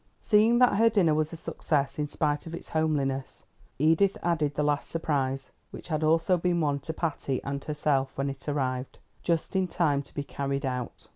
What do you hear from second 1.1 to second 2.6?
was a success in spite of